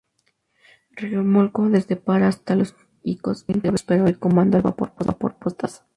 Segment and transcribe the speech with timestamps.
[0.95, 2.55] Remolcó desde Pará hasta
[3.03, 5.85] Iquitos al bergantín "Próspero"; y comandó al vapor "Pastaza".